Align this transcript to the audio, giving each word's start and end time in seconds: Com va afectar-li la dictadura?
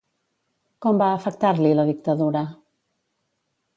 Com 0.85 1.01
va 1.01 1.09
afectar-li 1.17 1.75
la 1.81 1.87
dictadura? 1.91 2.43